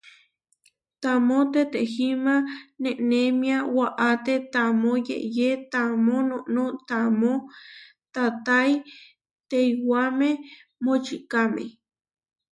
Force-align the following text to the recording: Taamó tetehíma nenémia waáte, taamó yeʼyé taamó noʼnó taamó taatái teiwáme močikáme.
Taamó 1.01 1.37
tetehíma 1.53 2.35
nenémia 2.83 3.57
waáte, 3.75 4.33
taamó 4.53 4.89
yeʼyé 5.07 5.49
taamó 5.71 6.15
noʼnó 6.29 6.63
taamó 6.89 7.31
taatái 8.13 8.71
teiwáme 9.49 10.29
močikáme. 10.83 11.63